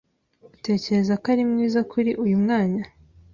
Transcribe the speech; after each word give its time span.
Utekereza 0.55 1.13
ko 1.21 1.25
ari 1.33 1.43
mwiza 1.51 1.79
kuri 1.91 2.11
uyu 2.23 2.35
mwanya? 2.43 2.83